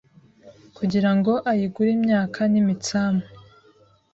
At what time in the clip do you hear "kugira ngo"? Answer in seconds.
0.77-1.33